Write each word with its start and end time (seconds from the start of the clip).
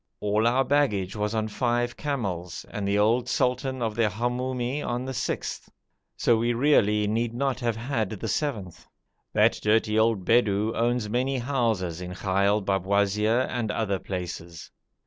All 0.19 0.47
our 0.47 0.63
baggage 0.63 1.15
was 1.15 1.35
on 1.35 1.47
five 1.47 1.95
camels 1.95 2.65
and 2.71 2.87
the 2.87 2.97
old 2.97 3.29
sultan 3.29 3.83
of 3.83 3.93
the 3.93 4.09
Hamoumi 4.09 4.81
on 4.81 5.05
the 5.05 5.13
sixth, 5.13 5.69
so 6.17 6.37
we 6.37 6.53
really 6.53 7.05
need 7.05 7.35
not 7.35 7.59
have 7.59 7.75
had 7.75 8.09
the 8.09 8.27
seventh. 8.27 8.87
That 9.33 9.59
dirty 9.61 9.99
old 9.99 10.25
Bedou 10.25 10.73
owns 10.75 11.07
many 11.07 11.37
houses 11.37 12.01
in 12.01 12.13
Ghail 12.15 12.65
Babwazir 12.65 13.45
and 13.47 13.69
other 13.69 13.99
places. 13.99 14.71